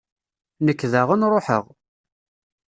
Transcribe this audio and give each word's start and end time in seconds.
Nekk 0.65 0.81
daɣen 0.91 1.25
ṛuḥeɣ. 1.33 1.65